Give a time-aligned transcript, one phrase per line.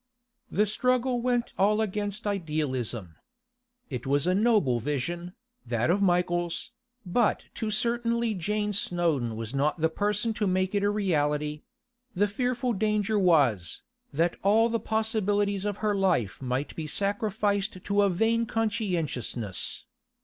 [0.49, 3.17] The struggle went all against idealism.
[3.91, 6.71] It was a noble vision, that of Michael's,
[7.05, 11.61] but too certainly Jane Snowdon was not the person to make it a reality;
[12.15, 18.01] the fearful danger was, that all the possibilities of her life might be sacrificed to
[18.01, 19.85] a vain conscientiousness.